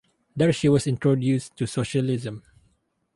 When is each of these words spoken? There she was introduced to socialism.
There 0.35 0.51
she 0.51 0.67
was 0.67 0.87
introduced 0.87 1.55
to 1.57 1.67
socialism. 1.67 2.41